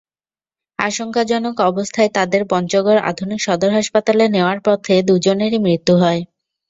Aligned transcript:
আশঙ্কাজনক 0.79 1.55
অবস্থায় 1.69 2.11
তাদের 2.13 2.41
পঞ্চগড় 2.51 2.99
আধুনিক 3.09 3.39
সদর 3.41 3.71
হাসপাতালে 3.71 4.25
নেওয়ার 4.27 4.59
পথে 4.65 4.95
দুজনেরই 5.09 5.59
মৃত্যু 5.65 5.93
হয়। 5.97 6.21